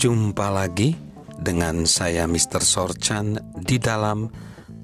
Jumpa 0.00 0.48
lagi 0.48 0.96
dengan 1.44 1.84
saya 1.84 2.24
Mr. 2.24 2.64
Sorchan 2.64 3.36
di 3.60 3.76
dalam 3.76 4.32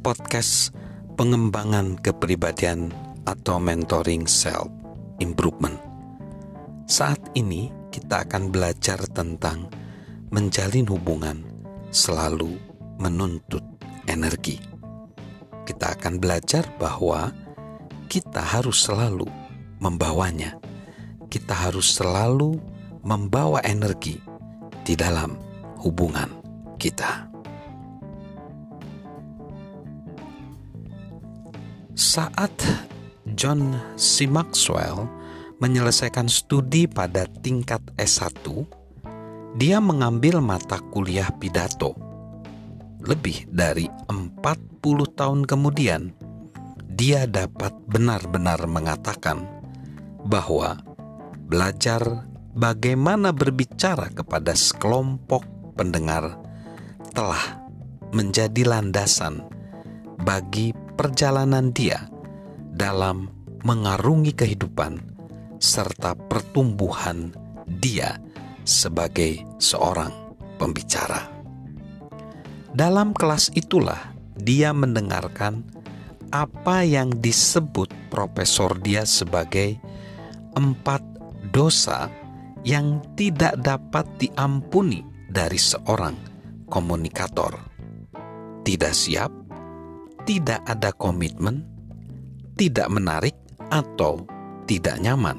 podcast 0.04 0.76
pengembangan 1.16 1.96
kepribadian 2.04 2.92
atau 3.24 3.56
mentoring 3.56 4.28
self 4.28 4.68
improvement. 5.16 5.80
Saat 6.84 7.32
ini 7.32 7.72
kita 7.88 8.28
akan 8.28 8.52
belajar 8.52 9.00
tentang 9.08 9.72
menjalin 10.36 10.84
hubungan 10.84 11.48
selalu 11.88 12.60
menuntut 13.00 13.64
energi. 14.12 14.60
Kita 15.64 15.96
akan 15.96 16.20
belajar 16.20 16.68
bahwa 16.76 17.32
kita 18.12 18.44
harus 18.44 18.84
selalu 18.84 19.24
membawanya. 19.80 20.60
Kita 21.32 21.56
harus 21.56 21.96
selalu 21.96 22.60
membawa 23.00 23.64
energi 23.64 24.35
di 24.86 24.94
dalam 24.94 25.34
hubungan 25.82 26.30
kita. 26.78 27.26
Saat 31.98 32.54
John 33.34 33.74
C. 33.98 34.30
Maxwell 34.30 35.10
menyelesaikan 35.58 36.30
studi 36.30 36.86
pada 36.86 37.26
tingkat 37.42 37.82
S1, 37.98 38.46
dia 39.58 39.82
mengambil 39.82 40.38
mata 40.38 40.78
kuliah 40.94 41.32
pidato. 41.34 41.96
Lebih 43.02 43.50
dari 43.50 43.90
40 44.06 45.18
tahun 45.18 45.48
kemudian, 45.48 46.12
dia 46.86 47.24
dapat 47.24 47.72
benar-benar 47.88 48.60
mengatakan 48.68 49.44
bahwa 50.24 50.80
belajar 51.48 52.28
bagaimana 52.56 53.36
berbicara 53.36 54.08
kepada 54.16 54.56
sekelompok 54.56 55.44
pendengar 55.76 56.40
telah 57.12 57.60
menjadi 58.16 58.64
landasan 58.64 59.44
bagi 60.24 60.72
perjalanan 60.96 61.68
dia 61.76 62.08
dalam 62.72 63.28
mengarungi 63.60 64.32
kehidupan 64.32 64.96
serta 65.60 66.16
pertumbuhan 66.16 67.36
dia 67.68 68.16
sebagai 68.64 69.44
seorang 69.60 70.12
pembicara. 70.56 71.28
Dalam 72.72 73.12
kelas 73.12 73.52
itulah 73.56 74.16
dia 74.36 74.72
mendengarkan 74.72 75.64
apa 76.32 76.84
yang 76.84 77.08
disebut 77.20 77.88
profesor 78.12 78.76
dia 78.80 79.08
sebagai 79.08 79.80
empat 80.52 81.00
dosa 81.52 82.10
yang 82.66 82.98
tidak 83.14 83.54
dapat 83.62 84.10
diampuni 84.18 85.06
dari 85.30 85.54
seorang 85.54 86.18
komunikator. 86.66 87.54
Tidak 88.66 88.90
siap, 88.90 89.30
tidak 90.26 90.66
ada 90.66 90.90
komitmen, 90.90 91.62
tidak 92.58 92.90
menarik, 92.90 93.38
atau 93.70 94.26
tidak 94.66 94.98
nyaman. 94.98 95.38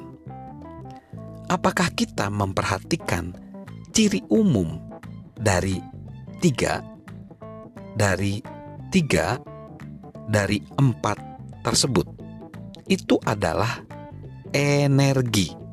Apakah 1.52 1.92
kita 1.92 2.32
memperhatikan 2.32 3.36
ciri 3.92 4.24
umum 4.32 4.80
dari 5.36 5.76
tiga, 6.40 6.80
dari 7.92 8.40
tiga, 8.88 9.36
dari 10.28 10.64
empat 10.80 11.20
tersebut? 11.60 12.08
Itu 12.88 13.20
adalah 13.20 13.84
energi 14.52 15.67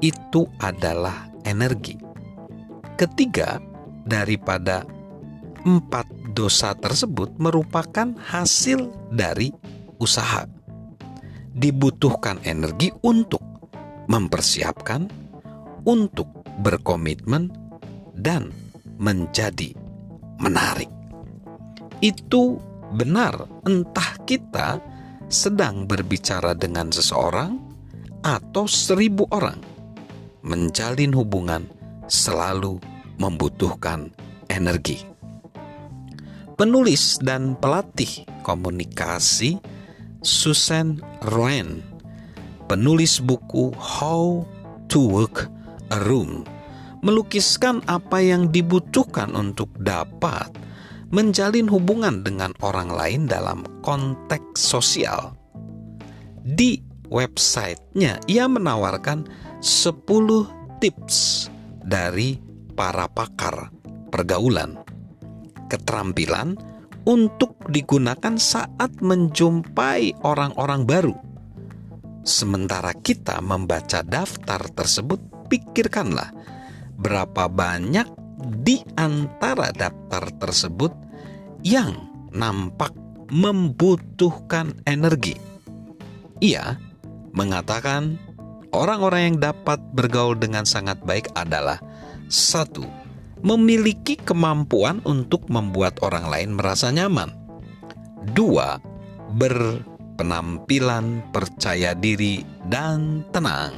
itu 0.00 0.44
adalah 0.60 1.30
energi. 1.46 1.96
Ketiga, 2.96 3.60
daripada 4.06 4.84
empat 5.66 6.06
dosa 6.32 6.72
tersebut 6.78 7.36
merupakan 7.36 8.14
hasil 8.16 8.88
dari 9.12 9.52
usaha. 9.98 10.46
Dibutuhkan 11.56 12.40
energi 12.44 12.92
untuk 13.04 13.40
mempersiapkan, 14.06 15.08
untuk 15.88 16.28
berkomitmen, 16.60 17.48
dan 18.16 18.52
menjadi 19.00 19.72
menarik. 20.40 20.88
Itu 22.04 22.60
benar, 22.92 23.48
entah 23.64 24.20
kita 24.28 24.80
sedang 25.26 25.88
berbicara 25.88 26.54
dengan 26.54 26.92
seseorang 26.92 27.58
atau 28.22 28.64
seribu 28.68 29.26
orang 29.32 29.75
menjalin 30.46 31.10
hubungan 31.10 31.66
selalu 32.06 32.78
membutuhkan 33.18 34.14
energi. 34.46 35.02
Penulis 36.54 37.18
dan 37.20 37.58
pelatih 37.58 38.24
komunikasi 38.46 39.58
Susan 40.22 41.02
Roen, 41.26 41.82
penulis 42.70 43.18
buku 43.20 43.74
How 43.76 44.46
to 44.88 45.00
Work 45.02 45.50
a 45.92 45.98
Room, 46.06 46.46
melukiskan 47.04 47.84
apa 47.90 48.22
yang 48.22 48.48
dibutuhkan 48.48 49.34
untuk 49.36 49.68
dapat 49.82 50.48
menjalin 51.12 51.68
hubungan 51.68 52.24
dengan 52.24 52.54
orang 52.64 52.88
lain 52.88 53.22
dalam 53.28 53.66
konteks 53.84 54.56
sosial. 54.58 55.36
Di 56.46 56.85
websitenya, 57.08 58.20
ia 58.26 58.46
menawarkan 58.46 59.26
10 59.60 60.02
tips 60.80 61.48
dari 61.82 62.38
para 62.76 63.08
pakar 63.08 63.72
pergaulan. 64.12 64.78
Keterampilan 65.66 66.54
untuk 67.06 67.58
digunakan 67.70 68.34
saat 68.38 68.98
menjumpai 68.98 70.22
orang-orang 70.26 70.82
baru. 70.86 71.14
Sementara 72.26 72.90
kita 72.90 73.38
membaca 73.38 74.02
daftar 74.02 74.58
tersebut, 74.74 75.46
pikirkanlah 75.46 76.34
berapa 76.98 77.46
banyak 77.46 78.06
di 78.62 78.82
antara 78.98 79.70
daftar 79.70 80.26
tersebut 80.42 80.90
yang 81.62 81.94
nampak 82.34 82.92
membutuhkan 83.30 84.74
energi. 84.86 85.38
Ia 86.42 86.78
mengatakan 87.36 88.16
orang-orang 88.72 89.32
yang 89.32 89.38
dapat 89.52 89.78
bergaul 89.92 90.34
dengan 90.34 90.64
sangat 90.64 90.98
baik 91.04 91.30
adalah 91.36 91.78
satu, 92.26 92.82
memiliki 93.44 94.18
kemampuan 94.18 95.04
untuk 95.06 95.46
membuat 95.52 96.00
orang 96.02 96.26
lain 96.26 96.50
merasa 96.56 96.90
nyaman. 96.90 97.30
Dua, 98.34 98.80
berpenampilan 99.36 101.30
percaya 101.30 101.94
diri 101.94 102.42
dan 102.66 103.22
tenang. 103.30 103.76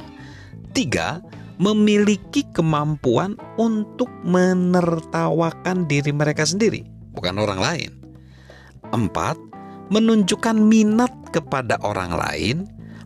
Tiga, 0.73 1.21
memiliki 1.59 2.47
kemampuan 2.55 3.35
untuk 3.59 4.09
menertawakan 4.23 5.85
diri 5.85 6.15
mereka 6.15 6.47
sendiri, 6.47 6.87
bukan 7.13 7.35
orang 7.35 7.59
lain. 7.59 7.91
Empat, 8.89 9.37
menunjukkan 9.93 10.55
minat 10.55 11.11
kepada 11.29 11.77
orang 11.83 12.15
lain 12.15 12.57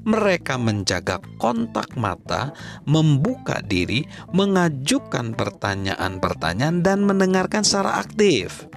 mereka 0.03 0.59
menjaga 0.59 1.19
kontak 1.39 1.95
mata, 1.95 2.51
membuka 2.83 3.63
diri, 3.63 4.03
mengajukan 4.35 5.31
pertanyaan-pertanyaan, 5.35 6.83
dan 6.83 7.07
mendengarkan 7.07 7.63
secara 7.63 8.03
aktif. 8.03 8.67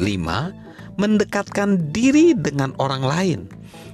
5. 0.00 0.96
Mendekatkan 0.96 1.92
diri 1.92 2.32
dengan 2.32 2.72
orang 2.80 3.04
lain. 3.04 3.40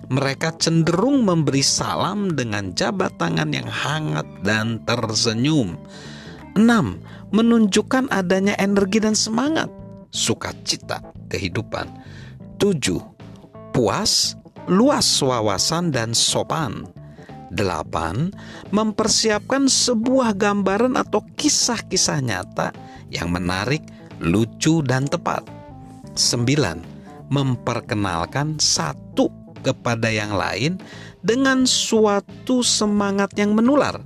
Mereka 0.08 0.56
cenderung 0.56 1.26
memberi 1.26 1.60
salam 1.60 2.32
dengan 2.32 2.72
jabat 2.72 3.20
tangan 3.20 3.52
yang 3.52 3.68
hangat 3.68 4.26
dan 4.46 4.80
tersenyum. 4.88 5.76
6. 6.56 6.64
Menunjukkan 7.34 8.08
adanya 8.08 8.56
energi 8.56 9.04
dan 9.04 9.12
semangat, 9.12 9.68
sukacita 10.08 11.04
kehidupan. 11.28 11.86
7. 12.56 12.98
Puas 13.70 14.34
luas 14.68 15.08
wawasan 15.24 15.90
dan 15.90 16.12
sopan. 16.12 16.84
Delapan, 17.48 18.28
mempersiapkan 18.68 19.72
sebuah 19.72 20.36
gambaran 20.36 21.00
atau 21.00 21.24
kisah-kisah 21.40 22.20
nyata 22.20 22.76
yang 23.08 23.32
menarik, 23.32 23.80
lucu, 24.20 24.84
dan 24.84 25.08
tepat. 25.08 25.40
Sembilan, 26.12 26.84
memperkenalkan 27.32 28.60
satu 28.60 29.32
kepada 29.64 30.12
yang 30.12 30.36
lain 30.36 30.76
dengan 31.24 31.64
suatu 31.64 32.60
semangat 32.60 33.32
yang 33.40 33.56
menular. 33.56 33.96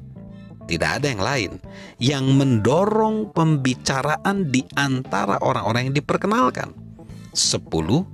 Tidak 0.62 0.90
ada 1.02 1.06
yang 1.10 1.18
lain 1.18 1.52
yang 1.98 2.24
mendorong 2.38 3.34
pembicaraan 3.34 4.54
di 4.54 4.62
antara 4.78 5.42
orang-orang 5.42 5.90
yang 5.90 5.96
diperkenalkan. 5.98 6.70
Sepuluh, 7.34 8.06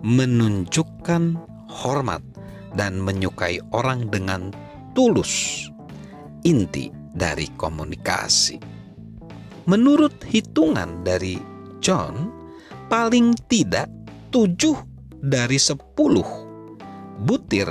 menunjukkan 0.00 1.51
hormat, 1.72 2.20
dan 2.76 3.00
menyukai 3.00 3.60
orang 3.72 4.08
dengan 4.12 4.52
tulus. 4.92 5.64
Inti 6.44 6.92
dari 7.12 7.48
komunikasi. 7.56 8.58
menurut 9.62 10.26
hitungan 10.26 11.06
dari 11.06 11.38
John, 11.78 12.30
paling 12.90 13.34
tidak 13.46 13.86
tujuh 14.34 14.74
dari 15.22 15.54
sepuluh 15.54 16.26
butir 17.22 17.68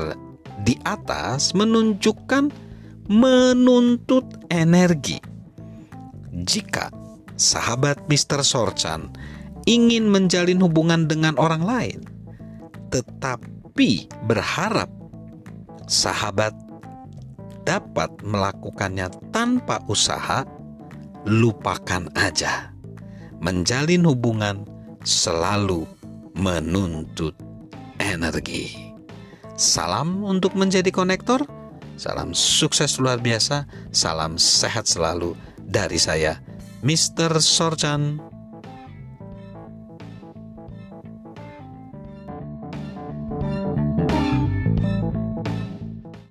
di 0.64 0.78
atas 0.88 1.52
menunjukkan 1.52 2.48
menuntut 3.12 4.24
energi. 4.48 5.20
Jika 6.32 6.88
sahabat 7.36 8.08
Mr. 8.08 8.40
Sorchan 8.46 9.12
ingin 9.68 10.08
menjalin 10.08 10.64
hubungan 10.64 11.12
dengan 11.12 11.36
orang 11.36 11.64
lain, 11.66 12.00
tetapi 13.72 14.12
berharap 14.28 14.92
sahabat 15.88 16.52
dapat 17.64 18.12
melakukannya 18.20 19.08
tanpa 19.32 19.80
usaha, 19.88 20.44
lupakan 21.24 22.12
aja. 22.20 22.76
Menjalin 23.40 24.04
hubungan 24.04 24.68
selalu 25.08 25.88
menuntut 26.36 27.32
energi. 27.96 28.92
Salam 29.56 30.28
untuk 30.28 30.52
menjadi 30.60 30.92
konektor. 30.92 31.48
Salam 31.96 32.36
sukses 32.36 33.00
luar 33.00 33.24
biasa. 33.24 33.72
Salam 33.96 34.36
sehat 34.36 34.84
selalu 34.84 35.32
dari 35.64 35.96
saya, 35.96 36.44
Mr. 36.84 37.40
Sorchan. 37.40 38.31